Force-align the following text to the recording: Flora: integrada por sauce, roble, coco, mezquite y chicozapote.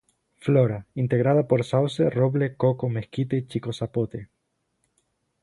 Flora: 0.39 0.87
integrada 0.95 1.47
por 1.47 1.63
sauce, 1.63 2.09
roble, 2.09 2.55
coco, 2.55 2.89
mezquite 2.89 3.37
y 3.37 3.45
chicozapote. 3.45 4.29